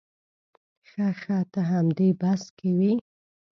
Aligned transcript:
ښه 0.89 1.07
ښه 1.21 1.37
ته 1.51 1.61
همدې 1.71 2.09
بس 2.21 2.41
کې 2.57 2.69
وې. 2.77 2.93